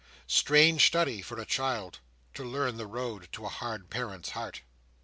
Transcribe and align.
Strange 0.25 0.83
study 0.87 1.21
for 1.21 1.39
a 1.39 1.45
child, 1.45 1.99
to 2.33 2.43
learn 2.43 2.77
the 2.77 2.87
road 2.87 3.27
to 3.31 3.45
a 3.45 3.49
hard 3.49 3.91
parent's 3.91 4.31
heart! 4.31 4.63